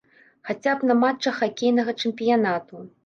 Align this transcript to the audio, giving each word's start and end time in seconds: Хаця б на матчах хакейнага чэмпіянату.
Хаця 0.47 0.71
б 0.79 0.87
на 0.91 0.95
матчах 1.03 1.37
хакейнага 1.41 1.97
чэмпіянату. 2.03 2.85